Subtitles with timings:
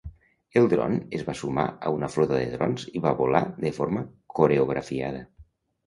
[0.61, 4.07] El dron es va sumar a una flota de drons i va volar de forma
[4.41, 5.27] coreografiada.